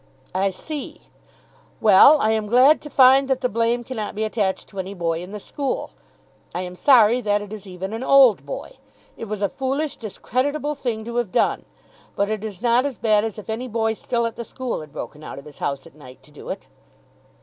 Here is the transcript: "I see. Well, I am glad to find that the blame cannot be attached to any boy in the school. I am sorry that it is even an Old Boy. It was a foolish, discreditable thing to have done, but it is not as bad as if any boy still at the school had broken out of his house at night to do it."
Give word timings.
"I 0.33 0.49
see. 0.49 1.01
Well, 1.79 2.19
I 2.21 2.31
am 2.31 2.47
glad 2.47 2.81
to 2.81 2.89
find 2.89 3.27
that 3.27 3.41
the 3.41 3.47
blame 3.49 3.83
cannot 3.83 4.15
be 4.15 4.23
attached 4.23 4.67
to 4.69 4.79
any 4.79 4.95
boy 4.95 5.21
in 5.21 5.31
the 5.31 5.39
school. 5.39 5.91
I 6.55 6.61
am 6.61 6.75
sorry 6.75 7.21
that 7.21 7.39
it 7.43 7.53
is 7.53 7.67
even 7.67 7.93
an 7.93 8.03
Old 8.03 8.43
Boy. 8.43 8.77
It 9.15 9.25
was 9.25 9.43
a 9.43 9.47
foolish, 9.49 9.97
discreditable 9.97 10.73
thing 10.73 11.05
to 11.05 11.17
have 11.17 11.31
done, 11.31 11.65
but 12.15 12.29
it 12.29 12.43
is 12.43 12.63
not 12.63 12.83
as 12.83 12.97
bad 12.97 13.23
as 13.23 13.37
if 13.37 13.47
any 13.47 13.67
boy 13.67 13.93
still 13.93 14.25
at 14.25 14.37
the 14.37 14.43
school 14.43 14.81
had 14.81 14.91
broken 14.91 15.23
out 15.23 15.37
of 15.37 15.45
his 15.45 15.59
house 15.59 15.85
at 15.85 15.93
night 15.93 16.23
to 16.23 16.31
do 16.31 16.49
it." 16.49 16.65